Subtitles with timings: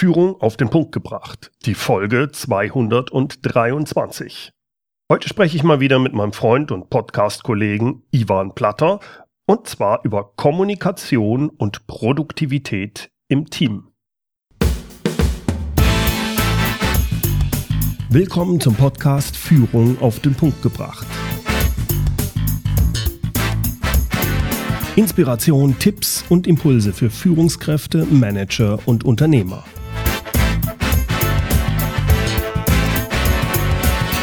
[0.00, 1.52] Führung auf den Punkt gebracht.
[1.66, 4.50] Die Folge 223.
[5.12, 9.00] Heute spreche ich mal wieder mit meinem Freund und Podcast-Kollegen Ivan Platter
[9.46, 13.88] und zwar über Kommunikation und Produktivität im Team.
[18.08, 21.06] Willkommen zum Podcast Führung auf den Punkt gebracht.
[24.96, 29.62] Inspiration, Tipps und Impulse für Führungskräfte, Manager und Unternehmer.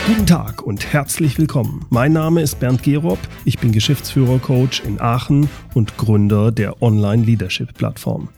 [0.07, 1.85] Guten Tag und herzlich willkommen.
[1.89, 8.29] Mein Name ist Bernd Gerob, ich bin Geschäftsführer-Coach in Aachen und Gründer der Online-Leadership-Plattform.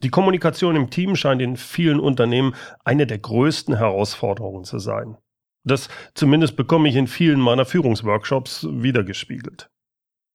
[0.00, 5.16] Die Kommunikation im Team scheint in vielen Unternehmen eine der größten Herausforderungen zu sein.
[5.64, 9.70] Das zumindest bekomme ich in vielen meiner Führungsworkshops wiedergespiegelt.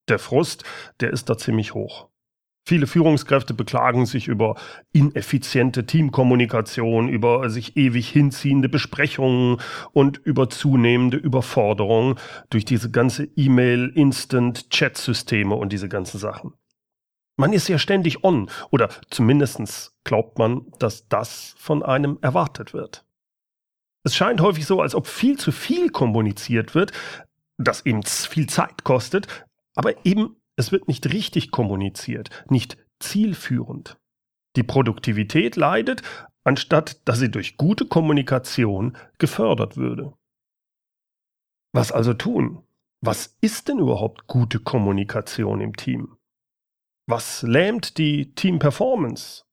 [0.10, 0.66] Der Frust,
[1.00, 2.10] der ist da ziemlich hoch.
[2.66, 4.56] Viele Führungskräfte beklagen sich über
[4.94, 9.58] ineffiziente Teamkommunikation, über sich ewig hinziehende Besprechungen
[9.92, 12.18] und über zunehmende Überforderung
[12.50, 16.54] durch diese ganze E-Mail, Instant, Chat-Systeme und diese ganzen Sachen.
[17.36, 23.06] Man ist ja ständig on oder zumindest glaubt man, dass das von einem erwartet wird.
[24.06, 26.92] Es scheint häufig so, als ob viel zu viel kommuniziert wird,
[27.58, 29.28] das eben viel Zeit kostet,
[29.76, 33.98] aber eben es wird nicht richtig kommuniziert, nicht zielführend.
[34.56, 36.04] Die Produktivität leidet,
[36.44, 40.14] anstatt dass sie durch gute Kommunikation gefördert würde.
[41.74, 42.64] Was also tun?
[43.02, 46.16] Was ist denn überhaupt gute Kommunikation im Team?
[47.08, 49.44] Was lähmt die Team-Performance?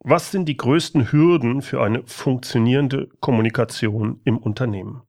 [0.00, 5.07] Was sind die größten Hürden für eine funktionierende Kommunikation im Unternehmen?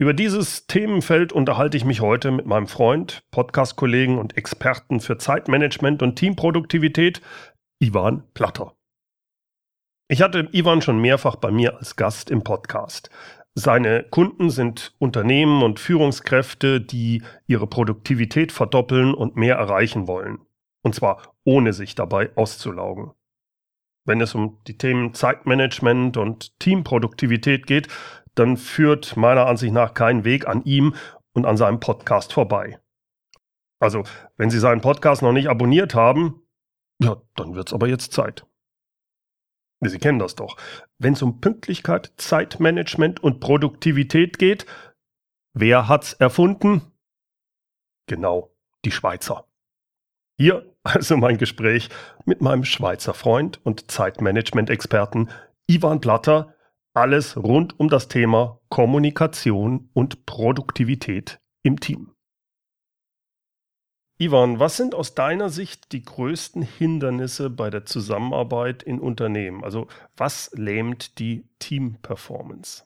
[0.00, 6.04] Über dieses Themenfeld unterhalte ich mich heute mit meinem Freund, Podcast-Kollegen und Experten für Zeitmanagement
[6.04, 7.20] und Teamproduktivität,
[7.80, 8.76] Ivan Platter.
[10.06, 13.10] Ich hatte Ivan schon mehrfach bei mir als Gast im Podcast.
[13.56, 20.38] Seine Kunden sind Unternehmen und Führungskräfte, die ihre Produktivität verdoppeln und mehr erreichen wollen.
[20.82, 23.10] Und zwar ohne sich dabei auszulaugen.
[24.04, 27.88] Wenn es um die Themen Zeitmanagement und Teamproduktivität geht,
[28.34, 30.94] dann führt meiner Ansicht nach kein Weg an ihm
[31.32, 32.78] und an seinem Podcast vorbei.
[33.80, 34.02] Also,
[34.36, 36.42] wenn Sie seinen Podcast noch nicht abonniert haben,
[37.00, 38.44] ja, dann wird's aber jetzt Zeit.
[39.80, 40.56] Sie kennen das doch.
[40.98, 44.66] Wenn es um Pünktlichkeit, Zeitmanagement und Produktivität geht,
[45.54, 46.82] wer hat's erfunden?
[48.08, 48.52] Genau,
[48.84, 49.46] die Schweizer.
[50.36, 51.90] Hier also mein Gespräch
[52.24, 55.28] mit meinem Schweizer Freund und Zeitmanagement-Experten
[55.66, 56.54] Ivan Platter
[57.00, 62.12] alles rund um das Thema Kommunikation und Produktivität im Team.
[64.20, 69.62] Ivan, was sind aus deiner Sicht die größten Hindernisse bei der Zusammenarbeit in Unternehmen?
[69.62, 72.82] Also was lähmt die Team-Performance?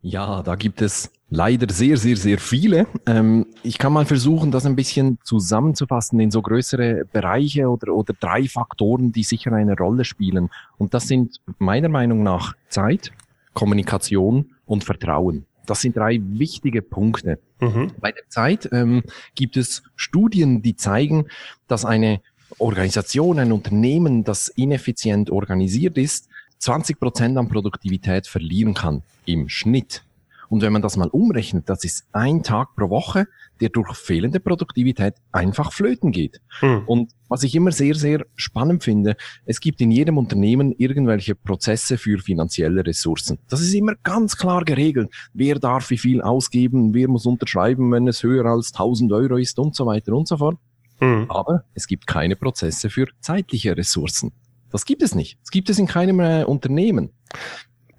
[0.00, 2.86] Ja, da gibt es leider sehr, sehr, sehr viele.
[3.06, 8.14] Ähm, ich kann mal versuchen, das ein bisschen zusammenzufassen in so größere Bereiche oder, oder
[8.18, 10.50] drei Faktoren, die sicher eine Rolle spielen.
[10.78, 13.12] Und das sind meiner Meinung nach Zeit,
[13.54, 15.46] Kommunikation und Vertrauen.
[15.66, 17.40] Das sind drei wichtige Punkte.
[17.60, 17.92] Mhm.
[18.00, 19.02] Bei der Zeit ähm,
[19.34, 21.26] gibt es Studien, die zeigen,
[21.66, 22.20] dass eine
[22.58, 30.02] Organisation, ein Unternehmen, das ineffizient organisiert ist, 20 Prozent an Produktivität verlieren kann im Schnitt.
[30.48, 33.26] Und wenn man das mal umrechnet, das ist ein Tag pro Woche,
[33.60, 36.40] der durch fehlende Produktivität einfach flöten geht.
[36.62, 36.82] Mhm.
[36.86, 41.98] Und was ich immer sehr, sehr spannend finde, es gibt in jedem Unternehmen irgendwelche Prozesse
[41.98, 43.38] für finanzielle Ressourcen.
[43.48, 45.10] Das ist immer ganz klar geregelt.
[45.32, 49.58] Wer darf wie viel ausgeben, wer muss unterschreiben, wenn es höher als 1000 Euro ist
[49.58, 50.58] und so weiter und so fort.
[51.00, 51.26] Mhm.
[51.28, 54.32] Aber es gibt keine Prozesse für zeitliche Ressourcen.
[54.70, 55.38] Das gibt es nicht.
[55.42, 57.10] Das gibt es in keinem äh, Unternehmen.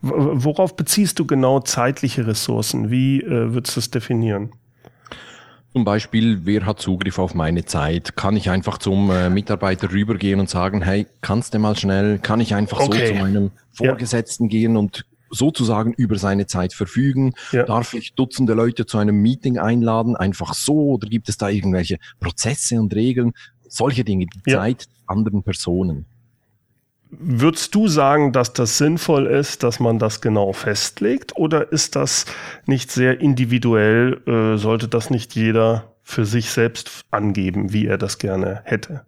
[0.02, 2.92] Worauf beziehst du genau zeitliche Ressourcen?
[2.92, 4.52] Wie äh, würdest du das definieren?
[5.74, 8.16] Zum Beispiel, wer hat Zugriff auf meine Zeit?
[8.16, 12.20] Kann ich einfach zum äh, Mitarbeiter rübergehen und sagen, hey, kannst du mal schnell?
[12.20, 13.08] Kann ich einfach okay.
[13.08, 14.50] so zu meinem Vorgesetzten ja.
[14.50, 17.34] gehen und sozusagen über seine Zeit verfügen?
[17.52, 17.64] Ja.
[17.64, 20.16] Darf ich Dutzende Leute zu einem Meeting einladen?
[20.16, 20.94] Einfach so?
[20.94, 23.34] Oder gibt es da irgendwelche Prozesse und Regeln?
[23.68, 24.60] Solche Dinge, die ja.
[24.60, 26.06] Zeit anderen Personen.
[27.10, 31.38] Würdest du sagen, dass das sinnvoll ist, dass man das genau festlegt?
[31.38, 32.26] Oder ist das
[32.66, 34.22] nicht sehr individuell?
[34.26, 39.06] Äh, sollte das nicht jeder für sich selbst angeben, wie er das gerne hätte?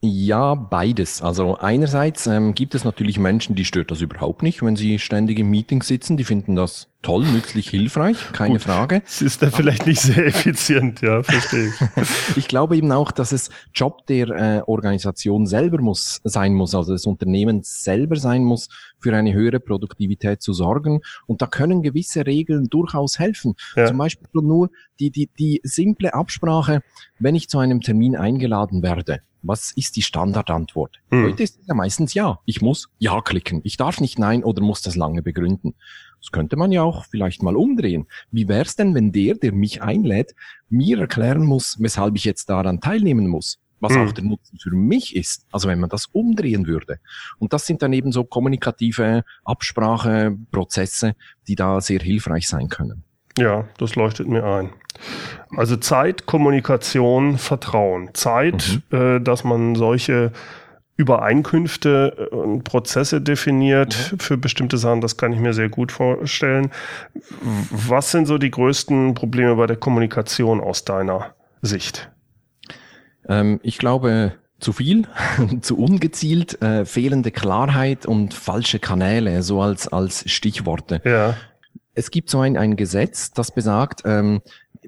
[0.00, 1.22] Ja, beides.
[1.22, 5.40] Also einerseits ähm, gibt es natürlich Menschen, die stört das überhaupt nicht, wenn sie ständig
[5.40, 6.16] im Meeting sitzen.
[6.16, 9.02] Die finden das toll, nützlich, hilfreich, keine Gut, Frage.
[9.04, 12.06] Es ist da vielleicht nicht sehr effizient, ja, verstehe ich.
[12.36, 16.92] ich glaube eben auch, dass es Job der äh, Organisation selber muss sein muss, also
[16.92, 18.68] des Unternehmens selber sein muss,
[19.00, 21.00] für eine höhere Produktivität zu sorgen.
[21.26, 23.56] Und da können gewisse Regeln durchaus helfen.
[23.74, 23.86] Ja.
[23.86, 26.82] Zum Beispiel nur die, die, die simple Absprache,
[27.18, 31.00] wenn ich zu einem Termin eingeladen werde was ist die Standardantwort?
[31.10, 31.24] Hm.
[31.24, 32.40] Heute ist es ja meistens ja.
[32.44, 33.60] Ich muss ja klicken.
[33.64, 35.74] Ich darf nicht nein oder muss das lange begründen.
[36.20, 38.06] Das könnte man ja auch vielleicht mal umdrehen.
[38.30, 40.34] Wie wär's denn, wenn der, der mich einlädt,
[40.68, 43.58] mir erklären muss, weshalb ich jetzt daran teilnehmen muss?
[43.80, 44.08] Was hm.
[44.08, 45.46] auch der Nutzen für mich ist.
[45.52, 46.98] Also wenn man das umdrehen würde.
[47.38, 51.14] Und das sind dann eben so kommunikative Abspracheprozesse,
[51.46, 53.04] die da sehr hilfreich sein können.
[53.38, 54.70] Ja, das leuchtet mir ein.
[55.56, 58.10] Also Zeit, Kommunikation, Vertrauen.
[58.14, 58.98] Zeit, mhm.
[58.98, 60.32] äh, dass man solche
[60.96, 64.18] Übereinkünfte und Prozesse definiert mhm.
[64.18, 66.70] für bestimmte Sachen, das kann ich mir sehr gut vorstellen.
[67.70, 72.10] Was sind so die größten Probleme bei der Kommunikation aus deiner Sicht?
[73.28, 75.06] Ähm, ich glaube, zu viel,
[75.60, 81.00] zu ungezielt, äh, fehlende Klarheit und falsche Kanäle, so als, als Stichworte.
[81.04, 81.36] Ja
[81.98, 84.40] es gibt so ein, ein Gesetz, das besagt, ähm,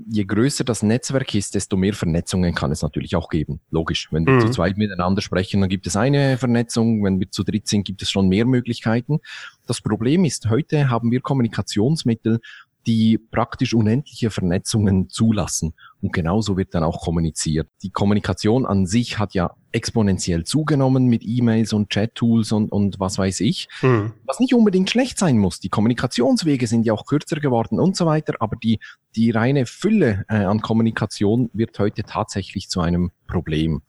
[0.07, 3.61] je größer das Netzwerk ist, desto mehr Vernetzungen kann es natürlich auch geben.
[3.73, 4.09] Logisch.
[4.13, 4.41] Wenn wir mhm.
[4.43, 7.03] zu zweit miteinander sprechen, dann gibt es eine Vernetzung.
[7.03, 9.19] Wenn wir zu dritt sind, gibt es schon mehr Möglichkeiten.
[9.67, 12.39] Das Problem ist, heute haben wir Kommunikationsmittel,
[12.87, 15.75] die praktisch unendliche Vernetzungen zulassen.
[16.01, 17.69] Und genauso wird dann auch kommuniziert.
[17.83, 23.19] Die Kommunikation an sich hat ja exponentiell zugenommen mit E-Mails und Chat-Tools und, und was
[23.19, 23.69] weiß ich.
[23.83, 24.13] Mhm.
[24.25, 25.61] Was nicht unbedingt schlecht sein muss.
[25.61, 28.35] Die Kommunikationswege sind ja auch kürzer geworden und so weiter.
[28.41, 28.81] Aber die,
[29.15, 33.83] die reine Fülle äh, an Kommunikation wird heute tatsächlich zu einem Problem.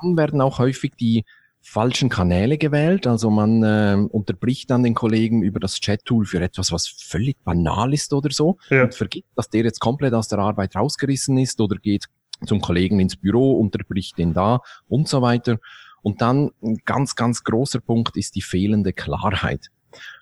[0.00, 1.24] Dann werden auch häufig die
[1.64, 3.06] falschen Kanäle gewählt.
[3.06, 7.92] Also man äh, unterbricht dann den Kollegen über das Chat-Tool für etwas, was völlig banal
[7.92, 8.84] ist oder so ja.
[8.84, 12.04] und vergisst, dass der jetzt komplett aus der Arbeit rausgerissen ist oder geht
[12.46, 15.58] zum Kollegen ins Büro, unterbricht den da und so weiter.
[16.02, 19.70] Und dann ein ganz, ganz großer Punkt ist die fehlende Klarheit.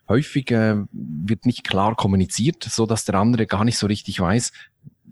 [0.09, 4.53] Häufig äh, wird nicht klar kommuniziert, so dass der andere gar nicht so richtig weiß,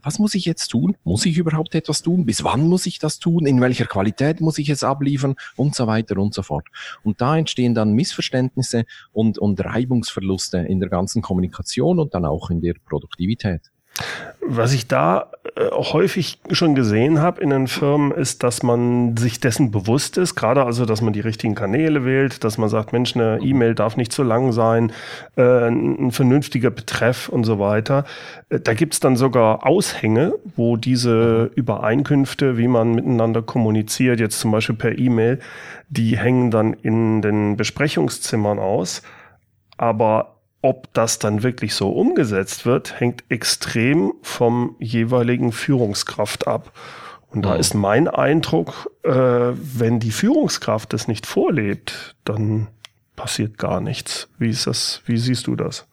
[0.02, 0.96] was muss ich jetzt tun?
[1.04, 2.26] Muss ich überhaupt etwas tun?
[2.26, 3.46] Bis wann muss ich das tun?
[3.46, 5.34] In welcher Qualität muss ich es abliefern?
[5.56, 6.68] Und so weiter und so fort.
[7.02, 12.50] Und da entstehen dann Missverständnisse und, und Reibungsverluste in der ganzen Kommunikation und dann auch
[12.50, 13.70] in der Produktivität.
[14.42, 19.38] Was ich da äh, häufig schon gesehen habe in den Firmen, ist, dass man sich
[19.38, 23.14] dessen bewusst ist, gerade also, dass man die richtigen Kanäle wählt, dass man sagt, Mensch,
[23.14, 24.92] eine E-Mail darf nicht zu lang sein,
[25.36, 28.04] äh, ein vernünftiger Betreff und so weiter.
[28.48, 34.50] Äh, da gibt's dann sogar Aushänge, wo diese Übereinkünfte, wie man miteinander kommuniziert, jetzt zum
[34.50, 35.38] Beispiel per E-Mail,
[35.90, 39.02] die hängen dann in den Besprechungszimmern aus.
[39.76, 46.72] Aber ob das dann wirklich so umgesetzt wird, hängt extrem vom jeweiligen Führungskraft ab.
[47.30, 52.66] Und da ist mein Eindruck, äh, wenn die Führungskraft das nicht vorlebt, dann
[53.14, 54.28] passiert gar nichts.
[54.38, 55.02] Wie ist das?
[55.06, 55.86] Wie siehst du das?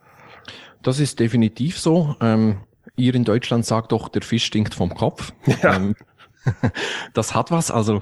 [0.81, 2.15] Das ist definitiv so.
[2.21, 2.61] Ähm,
[2.95, 5.31] ihr in Deutschland sagt doch, der Fisch stinkt vom Kopf.
[5.61, 5.75] Ja.
[5.75, 5.95] Ähm,
[7.13, 7.69] das hat was.
[7.69, 8.01] Also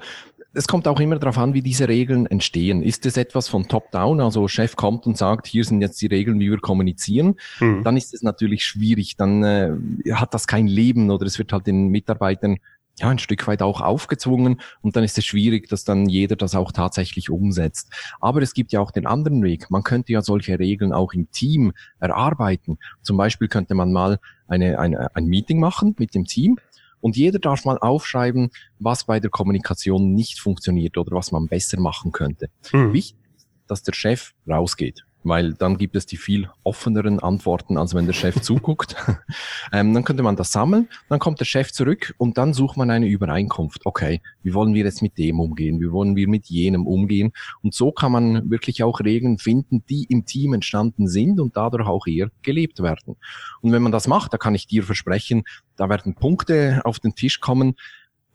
[0.56, 2.82] es kommt auch immer darauf an, wie diese Regeln entstehen.
[2.82, 6.40] Ist es etwas von Top-Down, also Chef kommt und sagt, hier sind jetzt die Regeln,
[6.40, 7.84] wie wir kommunizieren, mhm.
[7.84, 9.18] dann ist es natürlich schwierig.
[9.18, 9.72] Dann äh,
[10.14, 12.58] hat das kein Leben oder es wird halt den Mitarbeitern
[12.98, 16.56] ja ein Stück weit auch aufgezwungen und dann ist es schwierig, dass dann jeder das
[16.56, 17.92] auch tatsächlich umsetzt.
[18.22, 19.70] Aber es gibt ja auch den anderen Weg.
[19.70, 22.78] Man könnte ja solche Regeln auch im Team erarbeiten.
[23.02, 26.58] Zum Beispiel könnte man mal eine, eine, ein Meeting machen mit dem Team
[27.06, 31.80] und jeder darf mal aufschreiben, was bei der Kommunikation nicht funktioniert oder was man besser
[31.80, 32.50] machen könnte.
[32.74, 32.94] Mhm.
[32.94, 37.96] Wichtig ist, dass der Chef rausgeht weil dann gibt es die viel offeneren Antworten, als
[37.96, 38.96] wenn der Chef zuguckt.
[39.74, 42.92] ähm, dann könnte man das sammeln, dann kommt der Chef zurück und dann sucht man
[42.92, 43.86] eine Übereinkunft.
[43.86, 45.82] Okay, wie wollen wir jetzt mit dem umgehen?
[45.82, 47.34] Wie wollen wir mit jenem umgehen?
[47.64, 51.88] Und so kann man wirklich auch Regeln finden, die im Team entstanden sind und dadurch
[51.88, 53.16] auch eher gelebt werden.
[53.62, 55.44] Und wenn man das macht, da kann ich dir versprechen,
[55.76, 57.76] da werden Punkte auf den Tisch kommen,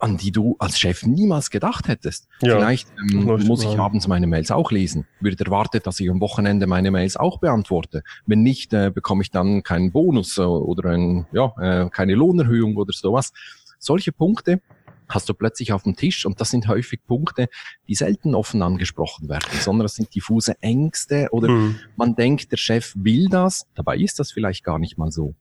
[0.01, 2.29] an die du als Chef niemals gedacht hättest.
[2.43, 5.07] Ja, Vielleicht ähm, muss ich abends meine Mails auch lesen.
[5.21, 8.03] Wird erwartet, dass ich am Wochenende meine Mails auch beantworte.
[8.27, 12.77] Wenn nicht, äh, bekomme ich dann keinen Bonus äh, oder ein, ja, äh, keine Lohnerhöhung
[12.77, 13.33] oder sowas.
[13.79, 14.61] Solche Punkte
[15.09, 17.49] hast du plötzlich auf dem Tisch und das sind häufig Punkte,
[17.89, 21.77] die selten offen angesprochen werden, sondern das sind diffuse Ängste oder mhm.
[21.97, 25.35] man denkt, der Chef will das, dabei ist das vielleicht gar nicht mal so.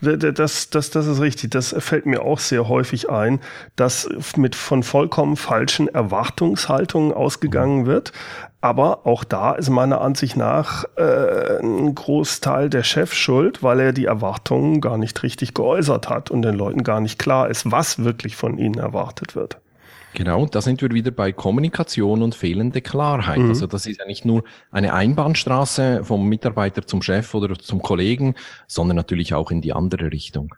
[0.00, 1.50] Das, das, das ist richtig.
[1.50, 3.40] Das fällt mir auch sehr häufig ein,
[3.76, 8.12] dass mit von vollkommen falschen Erwartungshaltungen ausgegangen wird.
[8.60, 13.92] Aber auch da ist meiner Ansicht nach äh, ein Großteil der Chef schuld, weil er
[13.92, 18.04] die Erwartungen gar nicht richtig geäußert hat und den Leuten gar nicht klar ist, was
[18.04, 19.58] wirklich von ihnen erwartet wird.
[20.14, 23.38] Genau, da sind wir wieder bei Kommunikation und fehlende Klarheit.
[23.38, 23.50] Mhm.
[23.50, 28.34] Also das ist ja nicht nur eine Einbahnstraße vom Mitarbeiter zum Chef oder zum Kollegen,
[28.66, 30.54] sondern natürlich auch in die andere Richtung.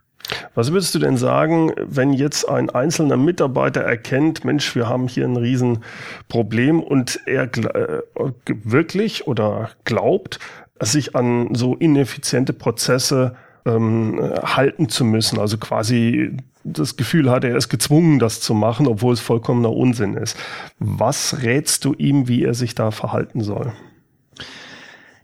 [0.55, 5.25] Was würdest du denn sagen, wenn jetzt ein einzelner Mitarbeiter erkennt, Mensch, wir haben hier
[5.25, 8.01] ein Riesenproblem und er äh,
[8.47, 10.39] wirklich oder glaubt,
[10.79, 17.57] sich an so ineffiziente Prozesse ähm, halten zu müssen, also quasi das Gefühl hat, er
[17.57, 20.37] ist gezwungen, das zu machen, obwohl es vollkommener Unsinn ist.
[20.79, 23.73] Was rätst du ihm, wie er sich da verhalten soll?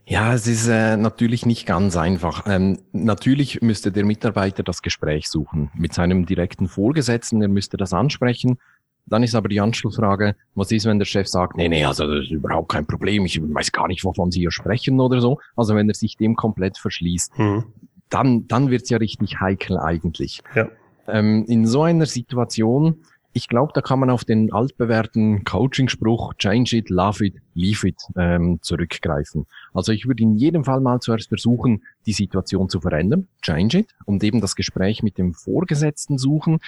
[0.05, 2.43] Ja, es ist äh, natürlich nicht ganz einfach.
[2.47, 7.41] Ähm, natürlich müsste der Mitarbeiter das Gespräch suchen mit seinem direkten Vorgesetzten.
[7.43, 8.57] Er müsste das ansprechen.
[9.05, 12.25] Dann ist aber die Anschlussfrage, was ist, wenn der Chef sagt, nee, nee, also das
[12.25, 15.39] ist überhaupt kein Problem, ich weiß gar nicht, wovon Sie hier sprechen oder so.
[15.55, 17.63] Also wenn er sich dem komplett verschließt, hm.
[18.09, 20.41] Dann, dann wird's ja richtig heikel eigentlich.
[20.55, 20.69] Ja.
[21.07, 26.77] Ähm, in so einer Situation, ich glaube, da kann man auf den altbewährten Coaching-Spruch Change
[26.77, 29.45] it, love it, leave it ähm, zurückgreifen.
[29.73, 33.95] Also ich würde in jedem Fall mal zuerst versuchen, die Situation zu verändern, change it,
[34.05, 36.59] und eben das Gespräch mit dem Vorgesetzten suchen,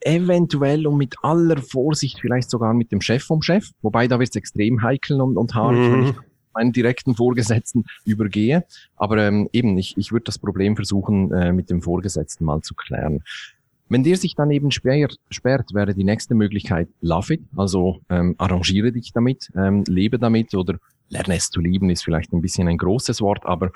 [0.00, 4.30] eventuell und mit aller Vorsicht vielleicht sogar mit dem Chef vom Chef, wobei da wird
[4.30, 5.92] es extrem heikel und, und haarig, mhm.
[5.92, 6.14] wenn ich
[6.56, 8.64] meinen direkten Vorgesetzten übergehe.
[8.96, 12.74] Aber ähm, eben, ich, ich würde das Problem versuchen, äh, mit dem Vorgesetzten mal zu
[12.74, 13.22] klären.
[13.88, 18.34] Wenn der sich dann eben sperrt, sperrt, wäre die nächste Möglichkeit Love it, also ähm,
[18.36, 22.66] arrangiere dich damit, ähm, lebe damit oder lerne es zu lieben, ist vielleicht ein bisschen
[22.66, 23.70] ein großes Wort, aber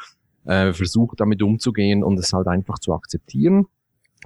[0.47, 3.67] äh, versuch damit umzugehen und es halt einfach zu akzeptieren.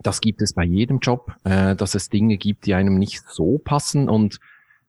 [0.02, 3.58] Das gibt es bei jedem Job, äh, dass es Dinge gibt, die einem nicht so
[3.58, 4.40] passen und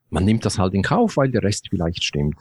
[0.08, 2.36] man nimmt das halt in Kauf, weil der Rest vielleicht stimmt.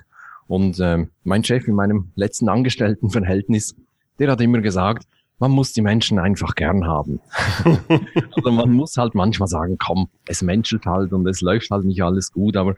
[0.48, 3.76] Und äh, mein Chef in meinem letzten Angestelltenverhältnis,
[4.20, 5.08] der hat immer gesagt,
[5.40, 7.20] man muss die Menschen einfach gern haben.
[8.36, 12.02] also man muss halt manchmal sagen, komm, es menschelt halt und es läuft halt nicht
[12.04, 12.76] alles gut, aber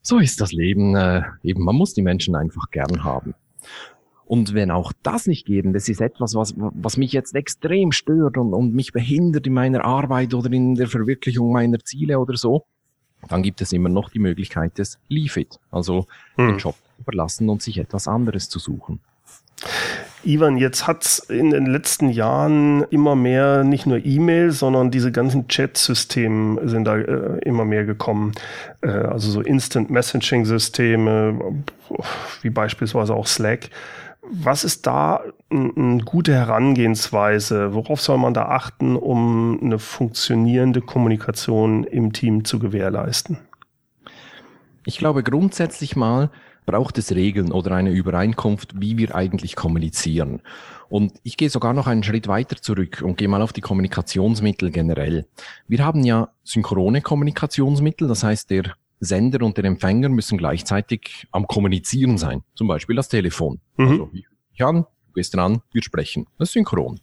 [0.00, 0.96] so ist das Leben.
[0.96, 3.34] Äh, eben, man muss die Menschen einfach gern haben.
[4.24, 8.36] Und wenn auch das nicht geht, das ist etwas, was, was mich jetzt extrem stört
[8.36, 12.64] und, und mich behindert in meiner Arbeit oder in der Verwirklichung meiner Ziele oder so,
[13.28, 16.06] dann gibt es immer noch die Möglichkeit des Leave It, also
[16.36, 16.48] hm.
[16.48, 19.00] den Job verlassen und sich etwas anderes zu suchen.
[20.24, 25.48] Ivan, jetzt hat's in den letzten Jahren immer mehr nicht nur E-Mail, sondern diese ganzen
[25.48, 28.32] Chat-Systeme sind da äh, immer mehr gekommen.
[28.80, 31.62] Äh, also so Instant Messaging-Systeme,
[32.42, 33.70] wie beispielsweise auch Slack.
[34.30, 37.74] Was ist da eine gute Herangehensweise?
[37.74, 43.38] Worauf soll man da achten, um eine funktionierende Kommunikation im Team zu gewährleisten?
[44.84, 46.30] Ich glaube grundsätzlich mal,
[46.68, 50.42] braucht es Regeln oder eine Übereinkunft, wie wir eigentlich kommunizieren.
[50.90, 54.70] Und ich gehe sogar noch einen Schritt weiter zurück und gehe mal auf die Kommunikationsmittel
[54.70, 55.26] generell.
[55.66, 61.46] Wir haben ja synchrone Kommunikationsmittel, das heißt, der Sender und der Empfänger müssen gleichzeitig am
[61.46, 62.42] Kommunizieren sein.
[62.54, 63.60] Zum Beispiel das Telefon.
[63.76, 63.88] Mhm.
[63.88, 66.26] Also ich an, du gehst dran, wir sprechen.
[66.38, 67.00] Das ist synchron.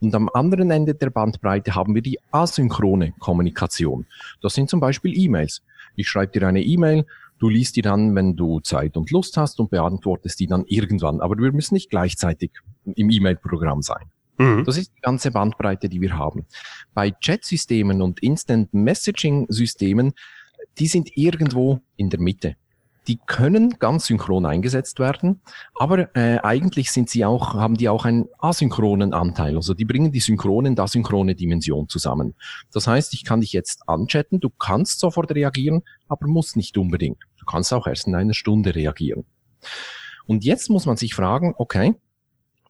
[0.00, 4.06] Und am anderen Ende der Bandbreite haben wir die asynchrone Kommunikation.
[4.40, 5.62] Das sind zum Beispiel E-Mails.
[5.94, 7.04] Ich schreibe dir eine E-Mail,
[7.40, 11.22] Du liest die dann, wenn du Zeit und Lust hast und beantwortest die dann irgendwann.
[11.22, 12.50] Aber wir müssen nicht gleichzeitig
[12.84, 14.10] im E-Mail-Programm sein.
[14.36, 14.64] Mhm.
[14.64, 16.44] Das ist die ganze Bandbreite, die wir haben.
[16.92, 20.12] Bei Chat-Systemen und Instant Messaging-Systemen,
[20.78, 22.56] die sind irgendwo in der Mitte
[23.10, 25.40] die können ganz synchron eingesetzt werden,
[25.74, 29.56] aber äh, eigentlich sind sie auch, haben die auch einen asynchronen Anteil.
[29.56, 32.34] Also die bringen die synchrone und asynchrone Dimension zusammen.
[32.72, 37.18] Das heißt, ich kann dich jetzt anchatten, du kannst sofort reagieren, aber musst nicht unbedingt.
[37.38, 39.24] Du kannst auch erst in einer Stunde reagieren.
[40.26, 41.94] Und jetzt muss man sich fragen, okay,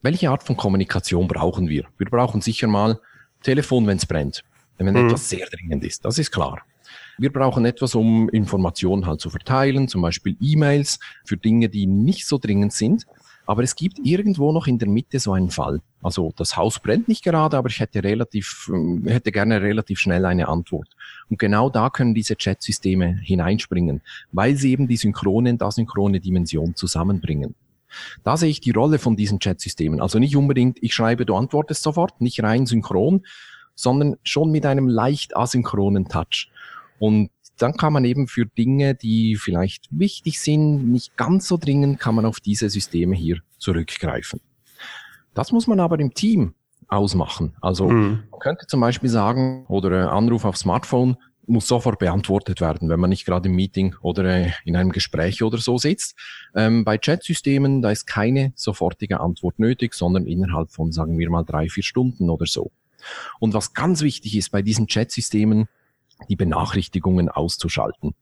[0.00, 1.84] welche Art von Kommunikation brauchen wir?
[1.98, 3.00] Wir brauchen sicher mal
[3.42, 4.42] Telefon, wenn es brennt,
[4.78, 5.06] wenn mhm.
[5.06, 6.62] etwas sehr dringend ist, das ist klar.
[7.20, 12.26] Wir brauchen etwas, um Informationen halt zu verteilen, zum Beispiel E-Mails für Dinge, die nicht
[12.26, 13.04] so dringend sind.
[13.44, 15.82] Aber es gibt irgendwo noch in der Mitte so einen Fall.
[16.02, 20.24] Also das Haus brennt nicht gerade, aber ich hätte relativ, äh, hätte gerne relativ schnell
[20.24, 20.88] eine Antwort.
[21.28, 24.00] Und genau da können diese Chat-Systeme hineinspringen,
[24.32, 27.54] weil sie eben die synchrone und asynchrone Dimension zusammenbringen.
[28.24, 30.00] Da sehe ich die Rolle von diesen Chat-Systemen.
[30.00, 33.26] Also nicht unbedingt, ich schreibe, du antwortest sofort, nicht rein synchron,
[33.74, 36.50] sondern schon mit einem leicht asynchronen Touch.
[37.00, 41.98] Und dann kann man eben für Dinge, die vielleicht wichtig sind, nicht ganz so dringend,
[41.98, 44.40] kann man auf diese Systeme hier zurückgreifen.
[45.34, 46.54] Das muss man aber im Team
[46.88, 47.56] ausmachen.
[47.62, 48.24] Also mhm.
[48.30, 51.16] man könnte zum Beispiel sagen, oder Anruf auf Smartphone
[51.46, 55.42] muss sofort beantwortet werden, wenn man nicht gerade im Meeting oder äh, in einem Gespräch
[55.42, 56.16] oder so sitzt.
[56.54, 61.44] Ähm, bei Chatsystemen, da ist keine sofortige Antwort nötig, sondern innerhalb von, sagen wir mal,
[61.44, 62.70] drei, vier Stunden oder so.
[63.38, 65.68] Und was ganz wichtig ist bei diesen Chatsystemen,
[66.28, 68.14] die Benachrichtigungen auszuschalten.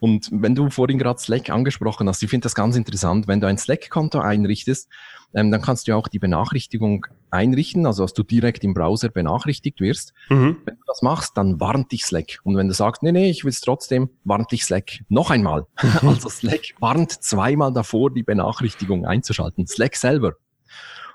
[0.00, 3.46] Und wenn du vorhin gerade Slack angesprochen hast, ich finde das ganz interessant, wenn du
[3.46, 4.88] ein Slack-Konto einrichtest,
[5.34, 9.10] ähm, dann kannst du ja auch die Benachrichtigung einrichten, also dass du direkt im Browser
[9.10, 10.12] benachrichtigt wirst.
[10.28, 10.56] Mhm.
[10.64, 12.40] Wenn du das machst, dann warnt dich Slack.
[12.42, 15.66] Und wenn du sagst, nee, nee, ich will es trotzdem, warnt dich Slack noch einmal.
[16.02, 19.66] also Slack warnt zweimal davor, die Benachrichtigung einzuschalten.
[19.66, 20.34] Slack selber.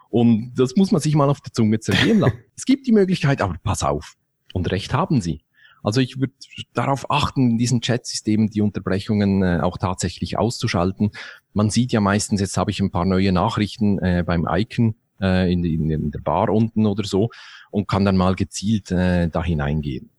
[0.09, 2.39] Und das muss man sich mal auf der Zunge zergehen lassen.
[2.55, 4.13] es gibt die Möglichkeit, aber pass auf.
[4.53, 5.41] Und recht haben sie.
[5.85, 6.33] Also ich würde
[6.73, 11.11] darauf achten, in diesen Chatsystemen die Unterbrechungen äh, auch tatsächlich auszuschalten.
[11.53, 15.51] Man sieht ja meistens, jetzt habe ich ein paar neue Nachrichten äh, beim Icon äh,
[15.51, 17.29] in, in, in, der Bar unten oder so
[17.69, 20.09] und kann dann mal gezielt äh, da hineingehen.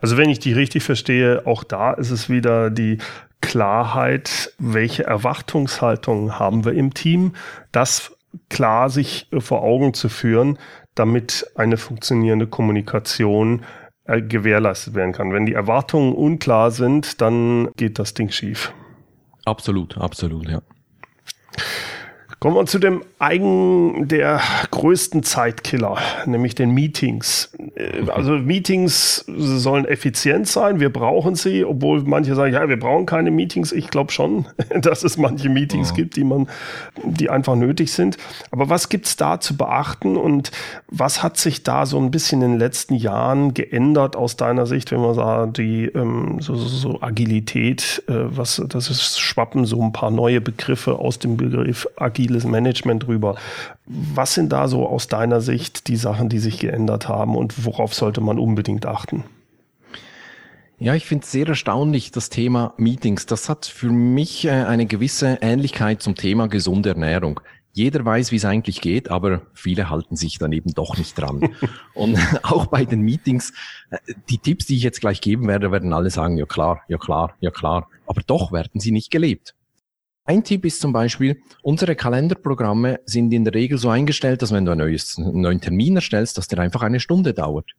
[0.00, 2.98] Also wenn ich die richtig verstehe, auch da ist es wieder die
[3.40, 7.34] Klarheit, welche Erwartungshaltung haben wir im Team,
[7.72, 8.16] das
[8.48, 10.58] klar sich vor Augen zu führen,
[10.94, 13.64] damit eine funktionierende Kommunikation
[14.08, 15.32] äh, gewährleistet werden kann.
[15.32, 18.72] Wenn die Erwartungen unklar sind, dann geht das Ding schief.
[19.44, 20.62] Absolut, absolut, ja.
[22.40, 27.50] Kommen wir zu dem eigen der größten Zeitkiller, nämlich den Meetings.
[27.74, 33.06] Äh, also Meetings sollen effizient sein, wir brauchen sie, obwohl manche sagen, ja, wir brauchen
[33.06, 33.72] keine Meetings.
[33.72, 34.46] Ich glaube schon,
[34.80, 35.96] dass es manche Meetings ja.
[35.96, 36.48] gibt, die man,
[37.04, 38.18] die einfach nötig sind.
[38.52, 40.52] Aber was gibt's da zu beachten und
[40.88, 44.92] was hat sich da so ein bisschen in den letzten Jahren geändert aus deiner Sicht,
[44.92, 49.82] wenn man sagt, die ähm, so, so, so Agilität, äh, was das ist, schwappen so
[49.82, 53.36] ein paar neue Begriffe aus dem Begriff agiles Management drüber.
[53.86, 57.94] Was sind da so aus deiner Sicht die Sachen, die sich geändert haben und worauf
[57.94, 59.24] sollte man unbedingt achten?
[60.80, 63.26] Ja, ich finde es sehr erstaunlich, das Thema Meetings.
[63.26, 67.40] Das hat für mich äh, eine gewisse Ähnlichkeit zum Thema gesunde Ernährung.
[67.72, 71.48] Jeder weiß, wie es eigentlich geht, aber viele halten sich dann eben doch nicht dran.
[71.94, 73.52] Und auch bei den Meetings,
[73.90, 73.98] äh,
[74.30, 77.34] die Tipps, die ich jetzt gleich geben werde, werden alle sagen, ja klar, ja klar,
[77.40, 77.88] ja klar.
[78.06, 79.56] Aber doch werden sie nicht gelebt.
[80.28, 84.66] Ein Tipp ist zum Beispiel, unsere Kalenderprogramme sind in der Regel so eingestellt, dass wenn
[84.66, 87.70] du ein neues, einen neuen Termin erstellst, dass der einfach eine Stunde dauert.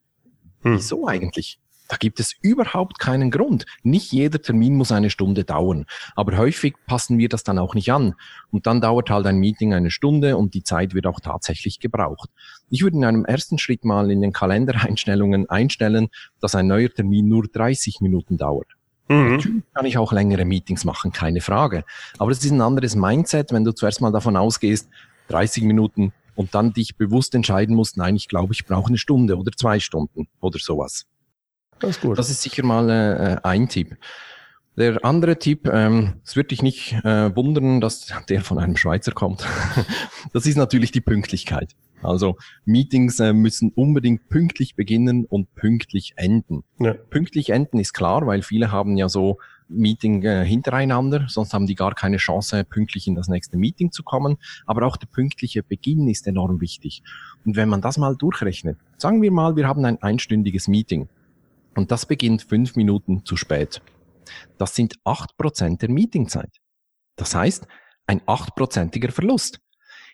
[0.63, 0.77] Hm.
[0.77, 1.59] Wieso eigentlich?
[1.89, 3.67] Da gibt es überhaupt keinen Grund.
[3.83, 5.85] Nicht jeder Termin muss eine Stunde dauern.
[6.15, 8.15] Aber häufig passen wir das dann auch nicht an.
[8.49, 12.31] Und dann dauert halt ein Meeting eine Stunde und die Zeit wird auch tatsächlich gebraucht.
[12.71, 16.07] Ich würde in einem ersten Schritt mal in den Kalendereinstellungen einstellen,
[16.39, 18.78] dass ein neuer Termin nur 30 Minuten dauert.
[19.09, 19.31] Mhm.
[19.31, 21.83] Natürlich kann ich auch längere Meetings machen, keine Frage.
[22.17, 24.87] Aber es ist ein anderes Mindset, wenn du zuerst mal davon ausgehst,
[25.29, 29.37] 30 Minuten und dann dich bewusst entscheiden musst, nein, ich glaube, ich brauche eine Stunde
[29.37, 31.05] oder zwei Stunden oder sowas.
[31.79, 32.17] Das ist gut.
[32.17, 33.97] Das ist sicher mal äh, ein Tipp.
[34.77, 39.11] Der andere Tipp, ähm, es wird dich nicht äh, wundern, dass der von einem Schweizer
[39.11, 39.45] kommt.
[40.33, 41.75] das ist natürlich die Pünktlichkeit.
[42.01, 46.63] Also Meetings äh, müssen unbedingt pünktlich beginnen und pünktlich enden.
[46.79, 46.93] Ja.
[46.93, 51.75] Pünktlich enden ist klar, weil viele haben ja so Meeting äh, hintereinander, sonst haben die
[51.75, 54.37] gar keine Chance, pünktlich in das nächste Meeting zu kommen.
[54.65, 57.03] Aber auch der pünktliche Beginn ist enorm wichtig.
[57.45, 61.07] Und wenn man das mal durchrechnet, sagen wir mal, wir haben ein einstündiges Meeting
[61.75, 63.81] und das beginnt fünf Minuten zu spät.
[64.57, 66.59] Das sind acht Prozent der Meetingzeit.
[67.15, 67.67] Das heißt,
[68.07, 69.59] ein achtprozentiger Verlust.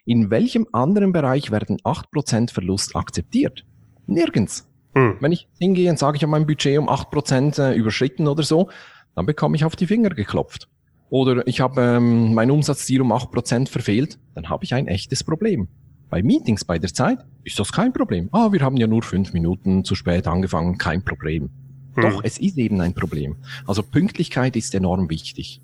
[0.06, 3.66] In welchem anderen Bereich werden 8% Verlust akzeptiert?
[4.06, 4.68] Nirgends.
[4.94, 5.18] Hm.
[5.20, 8.70] Wenn ich hingehe und sage, ich habe mein Budget um 8% äh, überschritten oder so,
[9.16, 10.70] dann bekomme ich auf die Finger geklopft.
[11.10, 15.68] Oder ich habe ähm, mein Umsatzziel um 8% verfehlt, dann habe ich ein echtes Problem.
[16.10, 18.30] Bei Meetings bei der Zeit ist das kein Problem.
[18.32, 21.50] Ah, wir haben ja nur fünf Minuten zu spät angefangen, kein Problem.
[21.96, 22.04] Hm.
[22.04, 23.38] Doch, es ist eben ein Problem.
[23.66, 25.62] Also Pünktlichkeit ist enorm wichtig.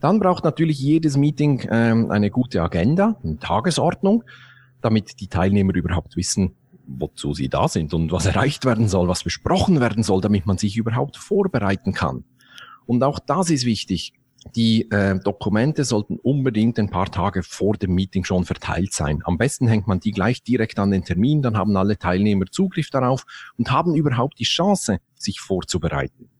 [0.00, 4.24] Dann braucht natürlich jedes Meeting ähm, eine gute Agenda, eine Tagesordnung,
[4.80, 9.22] damit die Teilnehmer überhaupt wissen, wozu sie da sind und was erreicht werden soll, was
[9.22, 12.24] besprochen werden soll, damit man sich überhaupt vorbereiten kann.
[12.86, 14.14] Und auch das ist wichtig.
[14.56, 19.20] Die äh, Dokumente sollten unbedingt ein paar Tage vor dem Meeting schon verteilt sein.
[19.24, 22.88] Am besten hängt man die gleich direkt an den Termin, dann haben alle Teilnehmer Zugriff
[22.88, 23.26] darauf
[23.58, 26.30] und haben überhaupt die Chance, sich vorzubereiten.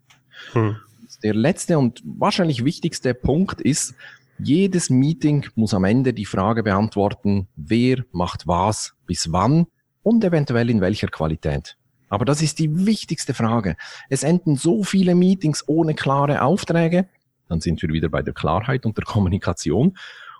[0.54, 0.76] Hm
[1.22, 3.94] der letzte und wahrscheinlich wichtigste Punkt ist,
[4.38, 9.66] jedes Meeting muss am Ende die Frage beantworten, wer macht was, bis wann
[10.02, 11.76] und eventuell in welcher Qualität.
[12.08, 13.76] Aber das ist die wichtigste Frage.
[14.08, 17.08] Es enden so viele Meetings ohne klare Aufträge,
[17.48, 19.96] dann sind wir wieder bei der Klarheit und der Kommunikation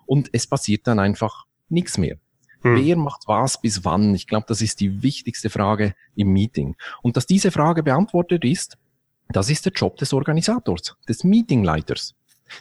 [0.06, 2.16] und es passiert dann einfach nichts mehr.
[2.62, 2.76] Hm.
[2.76, 4.14] Wer macht was bis wann?
[4.14, 6.76] Ich glaube, das ist die wichtigste Frage im Meeting.
[7.02, 8.76] Und dass diese Frage beantwortet ist,
[9.32, 12.14] das ist der Job des Organisators, des Meetingleiters.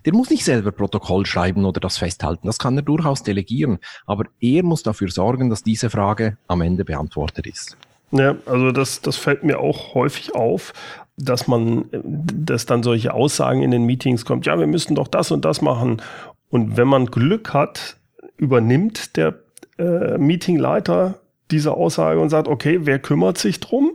[0.05, 2.47] Der muss nicht selber Protokoll schreiben oder das festhalten.
[2.47, 3.79] Das kann er durchaus delegieren.
[4.05, 7.75] Aber er muss dafür sorgen, dass diese Frage am Ende beantwortet ist.
[8.11, 10.73] Ja, also das, das fällt mir auch häufig auf,
[11.17, 15.31] dass man, dass dann solche Aussagen in den Meetings kommt, ja, wir müssten doch das
[15.31, 16.01] und das machen.
[16.49, 17.97] Und wenn man Glück hat,
[18.37, 19.35] übernimmt der
[19.77, 21.19] äh, Meetingleiter
[21.51, 23.91] diese Aussage und sagt, okay, wer kümmert sich drum?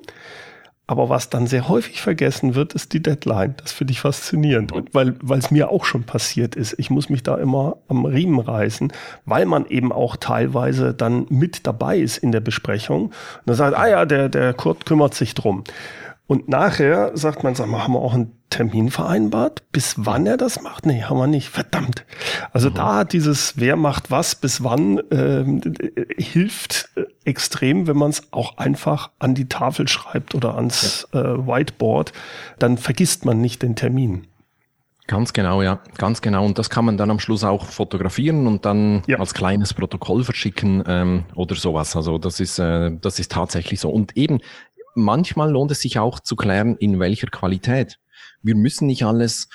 [0.86, 3.54] Aber was dann sehr häufig vergessen wird, ist die Deadline.
[3.56, 4.70] Das finde ich faszinierend.
[4.70, 6.74] Und weil, weil es mir auch schon passiert ist.
[6.78, 8.92] Ich muss mich da immer am Riemen reißen,
[9.24, 13.06] weil man eben auch teilweise dann mit dabei ist in der Besprechung.
[13.06, 13.12] Und
[13.46, 15.64] dann sagt, ah ja, der, der Kurt kümmert sich drum.
[16.26, 19.62] Und nachher sagt man, sag mal, haben wir auch einen Termin vereinbart?
[19.72, 20.86] Bis wann er das macht?
[20.86, 21.48] Nee, haben wir nicht.
[21.48, 22.04] Verdammt.
[22.52, 22.74] Also mhm.
[22.74, 25.44] da dieses, wer macht was, bis wann, äh,
[26.16, 26.90] hilft
[27.24, 31.20] extrem, wenn man es auch einfach an die Tafel schreibt oder ans ja.
[31.20, 32.12] äh, Whiteboard.
[32.58, 34.26] Dann vergisst man nicht den Termin.
[35.06, 36.46] Ganz genau, ja, ganz genau.
[36.46, 39.18] Und das kann man dann am Schluss auch fotografieren und dann ja.
[39.18, 41.94] als kleines Protokoll verschicken ähm, oder sowas.
[41.94, 43.90] Also das ist, äh, das ist tatsächlich so.
[43.90, 44.40] Und eben,
[44.94, 47.98] manchmal lohnt es sich auch zu klären, in welcher Qualität.
[48.42, 49.48] Wir müssen nicht alles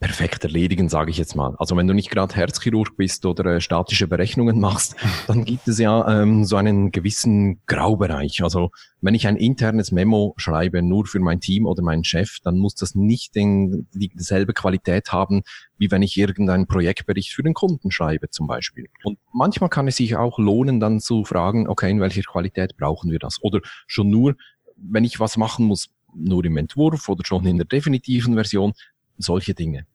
[0.00, 1.54] perfekt erledigen, sage ich jetzt mal.
[1.58, 5.78] Also wenn du nicht gerade Herzchirurg bist oder äh, statische Berechnungen machst, dann gibt es
[5.78, 8.42] ja ähm, so einen gewissen Graubereich.
[8.42, 12.58] Also wenn ich ein internes Memo schreibe, nur für mein Team oder meinen Chef, dann
[12.58, 15.42] muss das nicht den, dieselbe Qualität haben,
[15.78, 18.86] wie wenn ich irgendeinen Projektbericht für den Kunden schreibe zum Beispiel.
[19.02, 23.10] Und manchmal kann es sich auch lohnen, dann zu fragen, okay, in welcher Qualität brauchen
[23.10, 23.38] wir das?
[23.42, 24.34] Oder schon nur
[24.78, 28.72] wenn ich was machen muss, nur im Entwurf oder schon in der definitiven Version,
[29.18, 29.86] solche Dinge.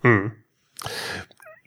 [0.00, 0.32] Hm.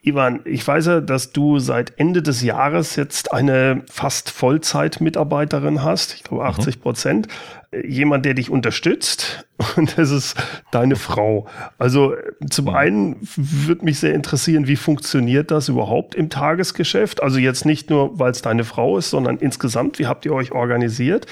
[0.04, 6.14] Ivan, ich weiß ja, dass du seit Ende des Jahres jetzt eine fast Vollzeit-Mitarbeiterin hast,
[6.14, 7.28] ich glaube 80 Prozent.
[7.70, 7.88] Mhm.
[7.88, 10.36] Jemand, der dich unterstützt und das ist
[10.72, 11.46] deine Frau.
[11.78, 12.14] Also
[12.50, 12.74] zum mhm.
[12.74, 17.22] einen würde mich sehr interessieren, wie funktioniert das überhaupt im Tagesgeschäft?
[17.22, 20.50] Also jetzt nicht nur, weil es deine Frau ist, sondern insgesamt, wie habt ihr euch
[20.50, 21.26] organisiert?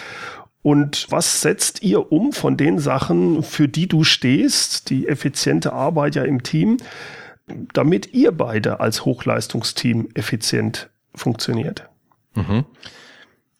[0.63, 6.15] Und was setzt ihr um von den Sachen, für die du stehst, die effiziente Arbeit
[6.17, 6.77] ja im Team,
[7.73, 11.89] damit ihr beide als Hochleistungsteam effizient funktioniert?
[12.35, 12.65] Mhm.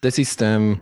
[0.03, 0.81] Das ist ähm,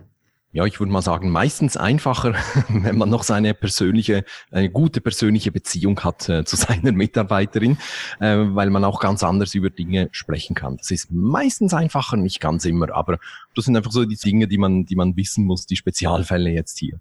[0.51, 2.33] ja, ich würde mal sagen, meistens einfacher,
[2.69, 7.77] wenn man noch seine persönliche, eine gute persönliche Beziehung hat äh, zu seiner Mitarbeiterin,
[8.19, 10.77] äh, weil man auch ganz anders über Dinge sprechen kann.
[10.77, 13.19] Das ist meistens einfacher, nicht ganz immer, aber
[13.55, 16.79] das sind einfach so die Dinge, die man, die man wissen muss, die Spezialfälle jetzt
[16.79, 16.99] hier.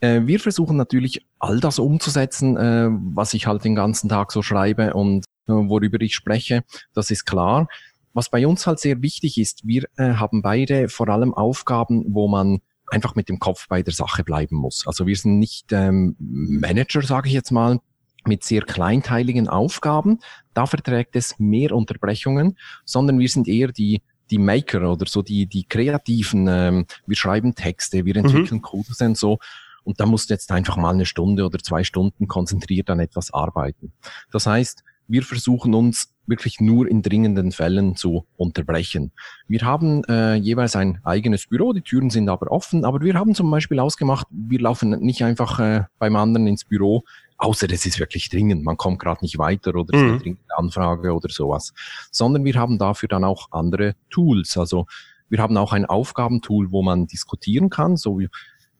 [0.00, 4.42] Äh, wir versuchen natürlich all das umzusetzen, äh, was ich halt den ganzen Tag so
[4.42, 6.62] schreibe und äh, worüber ich spreche.
[6.94, 7.68] Das ist klar.
[8.14, 12.28] Was bei uns halt sehr wichtig ist, wir äh, haben beide vor allem Aufgaben, wo
[12.28, 14.86] man einfach mit dem Kopf bei der Sache bleiben muss.
[14.86, 17.80] Also wir sind nicht ähm, Manager, sage ich jetzt mal,
[18.26, 20.20] mit sehr kleinteiligen Aufgaben.
[20.54, 25.46] Da verträgt es mehr Unterbrechungen, sondern wir sind eher die die Maker oder so die
[25.46, 26.46] die kreativen.
[26.48, 28.62] Ähm, wir schreiben Texte, wir entwickeln mhm.
[28.62, 29.38] Codes und so.
[29.84, 33.34] Und da musst du jetzt einfach mal eine Stunde oder zwei Stunden konzentriert an etwas
[33.34, 33.92] arbeiten.
[34.30, 39.12] Das heißt, wir versuchen uns wirklich nur in dringenden Fällen zu unterbrechen.
[39.48, 43.34] Wir haben äh, jeweils ein eigenes Büro, die Türen sind aber offen, aber wir haben
[43.34, 47.04] zum Beispiel ausgemacht, wir laufen nicht einfach äh, beim anderen ins Büro,
[47.38, 50.18] außer es ist wirklich dringend, man kommt gerade nicht weiter oder es ist eine mhm.
[50.20, 51.74] dringende Anfrage oder sowas,
[52.10, 54.56] sondern wir haben dafür dann auch andere Tools.
[54.56, 54.86] Also
[55.28, 58.28] wir haben auch ein Aufgabentool, wo man diskutieren kann, so wie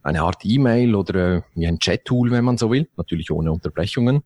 [0.03, 4.23] eine Art E-Mail oder äh, wie ein Chat-Tool, wenn man so will, natürlich ohne Unterbrechungen.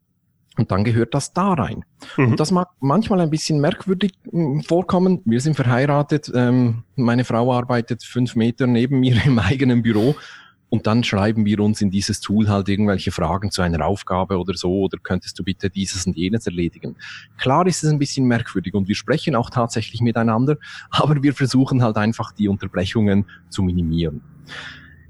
[0.58, 1.84] Und dann gehört das da rein.
[2.16, 2.32] Mhm.
[2.32, 5.20] Und das mag manchmal ein bisschen merkwürdig hm, vorkommen.
[5.24, 6.30] Wir sind verheiratet.
[6.34, 10.14] Ähm, meine Frau arbeitet fünf Meter neben mir im eigenen Büro.
[10.68, 14.54] Und dann schreiben wir uns in dieses Tool halt irgendwelche Fragen zu einer Aufgabe oder
[14.54, 16.96] so, oder könntest du bitte dieses und jenes erledigen.
[17.38, 20.56] Klar ist es ein bisschen merkwürdig und wir sprechen auch tatsächlich miteinander,
[20.90, 24.22] aber wir versuchen halt einfach die Unterbrechungen zu minimieren.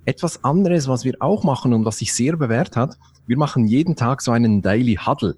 [0.05, 3.97] Etwas anderes, was wir auch machen und was sich sehr bewährt hat, wir machen jeden
[3.97, 5.37] Tag so einen Daily Huddle.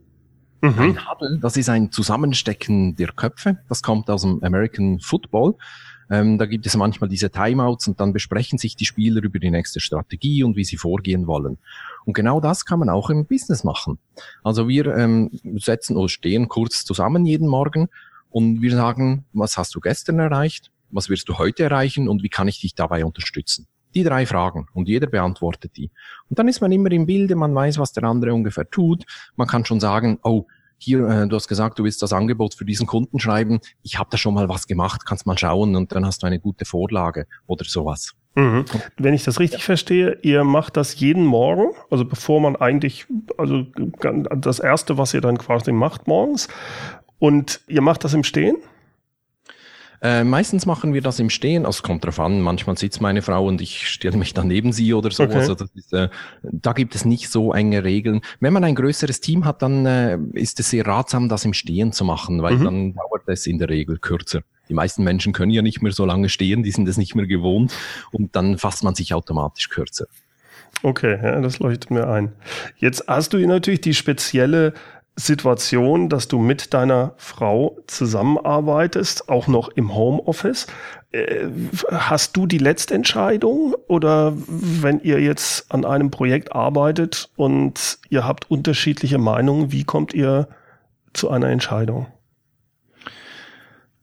[0.61, 0.79] Mhm.
[0.79, 3.59] Ein Huddle, das ist ein Zusammenstecken der Köpfe.
[3.69, 5.55] Das kommt aus dem American Football.
[6.11, 9.51] Ähm, da gibt es manchmal diese Timeouts und dann besprechen sich die Spieler über die
[9.51, 11.59] nächste Strategie und wie sie vorgehen wollen.
[12.07, 13.99] Und genau das kann man auch im Business machen.
[14.43, 17.89] Also wir ähm, setzen oder stehen kurz zusammen jeden Morgen
[18.31, 20.71] und wir sagen, was hast du gestern erreicht?
[20.91, 23.67] Was wirst du heute erreichen und wie kann ich dich dabei unterstützen?
[23.99, 25.91] Die drei Fragen und jeder beantwortet die.
[26.31, 29.05] Und dann ist man immer im Bilde, man weiß, was der andere ungefähr tut.
[29.35, 32.65] Man kann schon sagen, oh, hier, äh, du hast gesagt, du willst das Angebot für
[32.65, 36.07] diesen Kunden schreiben, ich habe da schon mal was gemacht, kannst mal schauen und dann
[36.07, 38.15] hast du eine gute Vorlage oder sowas.
[38.37, 38.67] Mhm.
[38.99, 39.65] Wenn ich das richtig ja.
[39.65, 43.07] verstehe, ihr macht das jeden Morgen, also bevor man eigentlich,
[43.37, 43.67] also
[44.37, 46.47] das erste, was ihr dann quasi macht morgens,
[47.19, 48.59] und ihr macht das im Stehen?
[50.01, 53.23] Äh, meistens machen wir das im Stehen, also es kommt drauf an, manchmal sitzt meine
[53.23, 55.25] Frau und ich stelle mich dann neben sie oder so.
[55.25, 55.35] Okay.
[55.35, 56.09] Also das ist, äh,
[56.43, 58.21] da gibt es nicht so enge Regeln.
[58.41, 61.93] Wenn man ein größeres Team hat, dann äh, ist es sehr ratsam, das im Stehen
[61.93, 62.65] zu machen, weil mhm.
[62.65, 64.43] dann dauert es in der Regel kürzer.
[64.69, 67.27] Die meisten Menschen können ja nicht mehr so lange stehen, die sind es nicht mehr
[67.27, 67.73] gewohnt
[68.13, 70.07] und dann fasst man sich automatisch kürzer.
[70.83, 72.33] Okay, ja, das leuchtet mir ein.
[72.77, 74.75] Jetzt hast du natürlich die spezielle
[75.19, 80.69] Situation, dass du mit deiner Frau zusammenarbeitest, auch noch im Homeoffice.
[81.11, 81.49] Äh,
[81.91, 88.25] hast du die letzte Entscheidung oder wenn ihr jetzt an einem Projekt arbeitet und ihr
[88.25, 90.49] habt unterschiedliche Meinungen, wie kommt ihr
[91.15, 92.07] zu einer Entscheidung?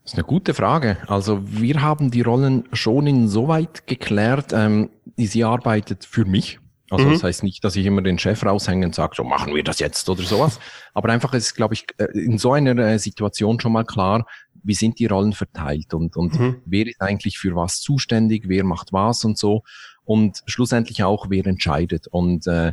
[0.02, 0.98] Das ist eine gute Frage.
[1.06, 4.52] Also wir haben die Rollen schon insoweit geklärt.
[4.52, 7.12] Ähm, sie arbeitet für mich also mhm.
[7.12, 9.78] das heißt nicht, dass ich immer den Chef raushänge und sage, so machen wir das
[9.80, 10.60] jetzt oder sowas.
[10.94, 14.26] Aber einfach ist, glaube ich, äh, in so einer äh, Situation schon mal klar,
[14.62, 16.62] wie sind die Rollen verteilt und, und mhm.
[16.64, 19.62] wer ist eigentlich für was zuständig, wer macht was und so.
[20.04, 22.06] Und schlussendlich auch, wer entscheidet.
[22.06, 22.72] Und äh,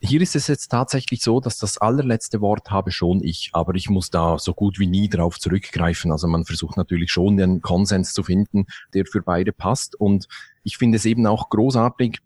[0.00, 3.90] hier ist es jetzt tatsächlich so, dass das allerletzte Wort habe schon ich, aber ich
[3.90, 6.12] muss da so gut wie nie drauf zurückgreifen.
[6.12, 9.98] Also man versucht natürlich schon den Konsens zu finden, der für beide passt.
[9.98, 10.28] Und
[10.62, 12.20] ich finde es eben auch großartig,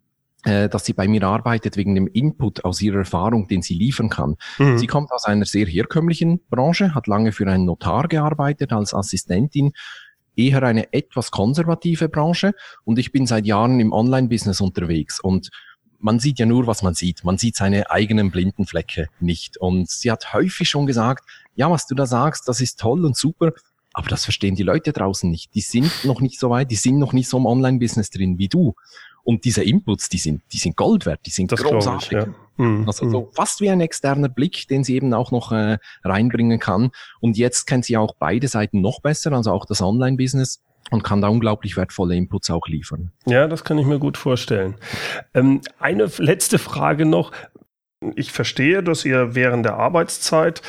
[0.45, 4.37] dass sie bei mir arbeitet wegen dem Input aus ihrer Erfahrung, den sie liefern kann.
[4.59, 4.77] Mhm.
[4.77, 9.73] Sie kommt aus einer sehr herkömmlichen Branche, hat lange für einen Notar gearbeitet als Assistentin,
[10.35, 15.51] eher eine etwas konservative Branche und ich bin seit Jahren im Online-Business unterwegs und
[16.03, 17.23] man sieht ja nur, was man sieht.
[17.25, 19.57] Man sieht seine eigenen blinden Flecke nicht.
[19.57, 21.25] Und sie hat häufig schon gesagt,
[21.55, 23.53] ja, was du da sagst, das ist toll und super,
[23.93, 25.55] aber das verstehen die Leute draußen nicht.
[25.55, 28.49] Die sind noch nicht so weit, die sind noch nicht so im Online-Business drin wie
[28.49, 28.75] du.
[29.25, 32.13] Und diese Inputs, die sind, die sind Gold wert, die sind das großartig.
[32.13, 32.27] Ich, ja.
[32.57, 32.85] mhm.
[32.87, 36.91] Also so fast wie ein externer Blick, den sie eben auch noch äh, reinbringen kann.
[37.21, 41.21] Und jetzt kennt sie auch beide Seiten noch besser, also auch das Online-Business und kann
[41.21, 43.13] da unglaublich wertvolle Inputs auch liefern.
[43.27, 44.75] Ja, das kann ich mir gut vorstellen.
[45.35, 47.33] Ähm, eine letzte Frage noch.
[48.17, 50.61] Ich verstehe, dass ihr während der Arbeitszeit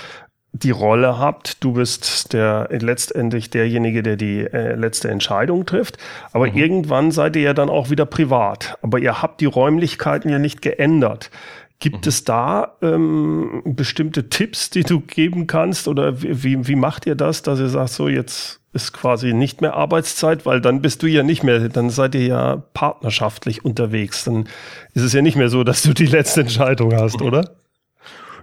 [0.53, 5.97] die Rolle habt, du bist der letztendlich derjenige, der die äh, letzte Entscheidung trifft.
[6.31, 6.57] Aber mhm.
[6.57, 8.77] irgendwann seid ihr ja dann auch wieder privat.
[8.83, 11.31] Aber ihr habt die Räumlichkeiten ja nicht geändert.
[11.79, 12.09] Gibt mhm.
[12.09, 15.87] es da ähm, bestimmte Tipps, die du geben kannst?
[15.87, 19.75] Oder wie, wie macht ihr das, dass ihr sagt, so jetzt ist quasi nicht mehr
[19.75, 24.23] Arbeitszeit, weil dann bist du ja nicht mehr, dann seid ihr ja partnerschaftlich unterwegs.
[24.23, 24.47] Dann
[24.93, 27.49] ist es ja nicht mehr so, dass du die letzte Entscheidung hast, oder?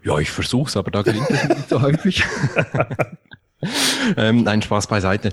[0.02, 2.24] Ja, ich versuch's, aber da gelingt es nicht so häufig.
[4.16, 5.30] ähm, nein, Spaß beiseite.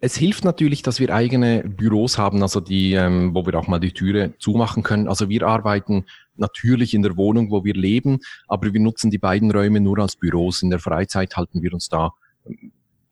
[0.00, 3.78] Es hilft natürlich, dass wir eigene Büros haben, also die, ähm, wo wir auch mal
[3.78, 5.06] die Türe zumachen können.
[5.06, 9.50] Also wir arbeiten natürlich in der Wohnung, wo wir leben, aber wir nutzen die beiden
[9.52, 10.62] Räume nur als Büros.
[10.62, 12.10] In der Freizeit halten wir uns da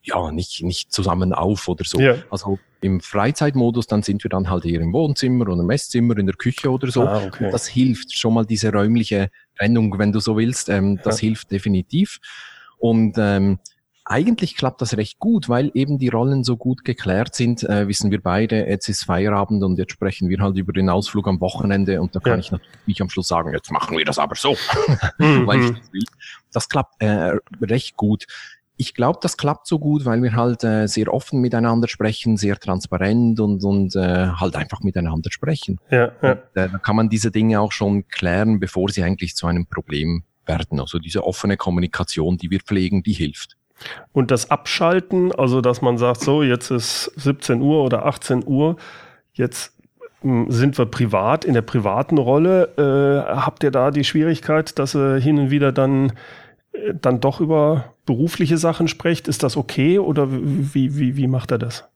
[0.02, 2.00] ja nicht nicht zusammen auf oder so.
[2.00, 2.16] Ja.
[2.30, 6.26] Also im Freizeitmodus, dann sind wir dann halt eher im Wohnzimmer oder im Esszimmer, in
[6.26, 7.02] der Küche oder so.
[7.02, 7.46] Ah, okay.
[7.46, 10.68] Und das hilft schon mal diese räumliche Trennung, wenn du so willst.
[10.68, 11.28] Ähm, das ja.
[11.28, 12.18] hilft definitiv.
[12.78, 13.58] Und ähm,
[14.04, 18.10] eigentlich klappt das recht gut, weil eben die Rollen so gut geklärt sind, äh, wissen
[18.10, 22.00] wir beide, jetzt ist Feierabend und jetzt sprechen wir halt über den Ausflug am Wochenende
[22.00, 22.38] und da kann ja.
[22.38, 24.56] ich natürlich am Schluss sagen, jetzt machen wir das aber so,
[25.18, 25.46] mhm.
[25.46, 26.04] weil ich das will.
[26.52, 28.26] Das klappt äh, recht gut
[28.80, 32.56] ich glaube, das klappt so gut, weil wir halt äh, sehr offen miteinander sprechen, sehr
[32.56, 35.78] transparent und, und äh, halt einfach miteinander sprechen.
[35.90, 36.32] Ja, ja.
[36.32, 39.66] Und, äh, da kann man diese Dinge auch schon klären, bevor sie eigentlich zu einem
[39.66, 40.80] Problem werden.
[40.80, 43.58] Also diese offene Kommunikation, die wir pflegen, die hilft.
[44.12, 48.76] Und das Abschalten, also dass man sagt, so, jetzt ist 17 Uhr oder 18 Uhr,
[49.34, 49.74] jetzt
[50.22, 53.26] hm, sind wir privat, in der privaten Rolle.
[53.28, 56.12] Äh, habt ihr da die Schwierigkeit, dass ihr hin und wieder dann
[56.94, 59.28] dann doch über berufliche Sachen spricht.
[59.28, 61.88] Ist das okay oder wie, wie, wie macht er das?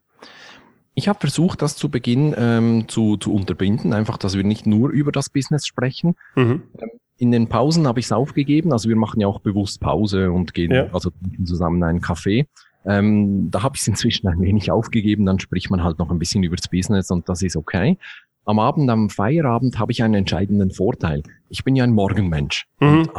[0.94, 4.90] Ich habe versucht, das zu Beginn ähm, zu, zu unterbinden, einfach, dass wir nicht nur
[4.90, 6.14] über das Business sprechen.
[6.36, 6.62] Mhm.
[6.78, 10.32] Ähm, in den Pausen habe ich es aufgegeben, also wir machen ja auch bewusst Pause
[10.32, 10.86] und gehen ja.
[10.92, 11.10] also
[11.44, 12.46] zusammen einen Kaffee.
[12.84, 16.18] Ähm, da habe ich es inzwischen ein wenig aufgegeben, dann spricht man halt noch ein
[16.18, 17.98] bisschen über das Business und das ist okay.
[18.44, 21.22] Am Abend, am Feierabend habe ich einen entscheidenden Vorteil.
[21.48, 22.66] Ich bin ja ein Morgenmensch.
[22.78, 22.88] Mhm.
[22.88, 23.10] Und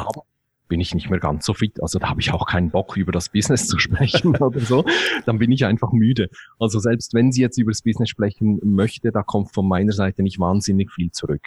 [0.68, 1.82] bin ich nicht mehr ganz so fit.
[1.82, 4.86] Also da habe ich auch keinen Bock, über das Business zu sprechen oder so.
[5.26, 6.30] Dann bin ich einfach müde.
[6.60, 10.24] Also selbst wenn sie jetzt über das Business sprechen möchte, da kommt von meiner Seite
[10.24, 11.44] nicht wahnsinnig viel zurück.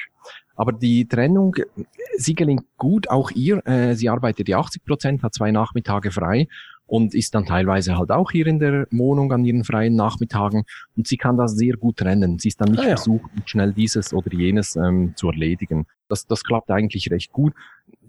[0.57, 1.57] Aber die Trennung,
[2.17, 3.65] sie gelingt gut, auch ihr.
[3.67, 6.49] Äh, sie arbeitet die 80 Prozent, hat zwei Nachmittage frei
[6.89, 10.65] und ist dann teilweise halt auch hier in der Wohnung an ihren freien Nachmittagen
[10.97, 12.39] und sie kann das sehr gut trennen.
[12.39, 12.97] Sie ist dann nicht ah, ja.
[12.97, 15.87] versucht, schnell dieses oder jenes ähm, zu erledigen.
[16.09, 17.53] Das, das klappt eigentlich recht gut.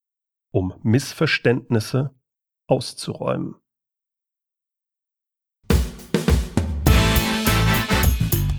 [0.54, 2.16] um Missverständnisse
[2.70, 3.56] auszuräumen.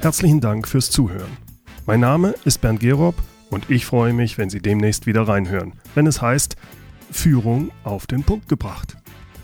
[0.03, 1.39] Herzlichen Dank fürs Zuhören.
[1.87, 3.15] Mein Name ist Bernd Gerob
[3.49, 6.57] und ich freue mich, wenn Sie demnächst wieder reinhören, wenn es heißt
[7.11, 8.99] Führung auf den Punkt gebracht.